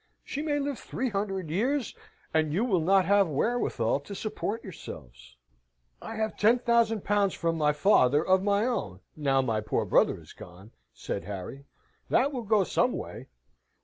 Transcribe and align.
She 0.23 0.41
may 0.41 0.57
live 0.57 0.79
three 0.79 1.09
hundred 1.09 1.51
years, 1.51 1.93
and 2.33 2.51
you 2.51 2.65
will 2.65 2.79
not 2.79 3.05
have 3.05 3.29
wherewithal 3.29 3.99
to 3.99 4.15
support 4.15 4.63
yourselves." 4.63 5.35
"I 6.01 6.15
have 6.15 6.35
ten 6.39 6.57
thousand 6.57 7.03
pounds 7.03 7.35
from 7.35 7.55
my 7.55 7.71
father, 7.71 8.25
of 8.25 8.41
my 8.41 8.65
own, 8.65 9.01
now 9.15 9.43
my 9.43 9.61
poor 9.61 9.85
brother 9.85 10.19
is 10.19 10.33
gone," 10.33 10.71
said 10.91 11.25
Harry, 11.25 11.65
"that 12.09 12.33
will 12.33 12.41
go 12.41 12.63
some 12.63 12.93
way." 12.93 13.27